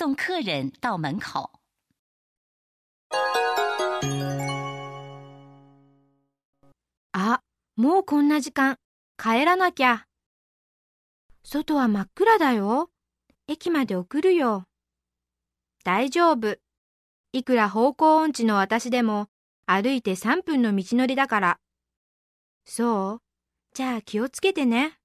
[0.00, 1.50] 送客人到门口。
[7.12, 7.42] あ、
[7.76, 8.78] もうこんな時間。
[9.18, 10.06] 帰らなきゃ。
[11.44, 12.88] 外は真っ暗だよ。
[13.46, 14.64] 駅まで送るよ。
[15.84, 16.56] 大丈夫。
[17.34, 19.26] いくら方向音痴の私でも
[19.66, 21.60] 歩いて3分の道のりだから。
[22.64, 23.22] そう
[23.74, 24.99] じゃあ気をつけてね。